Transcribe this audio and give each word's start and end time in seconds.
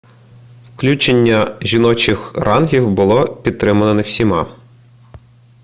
включення 0.75 1.57
жіночих 1.61 2.33
рангів 2.35 2.89
було 2.89 3.25
пітримано 3.35 3.93
не 3.93 4.01
всіма 4.01 4.55